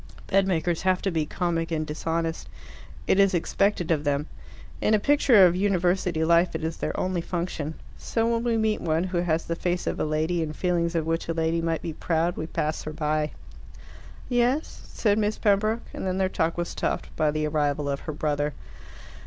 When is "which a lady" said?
11.05-11.61